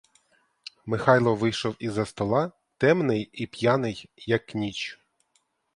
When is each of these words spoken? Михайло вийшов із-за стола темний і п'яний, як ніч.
Михайло 0.85 1.35
вийшов 1.35 1.75
із-за 1.79 2.05
стола 2.05 2.51
темний 2.77 3.29
і 3.33 3.47
п'яний, 3.47 4.09
як 4.17 4.55
ніч. 4.55 4.99